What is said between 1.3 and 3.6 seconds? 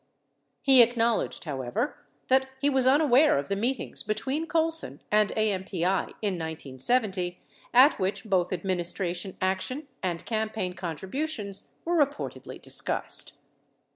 how ever, that he was unaware of the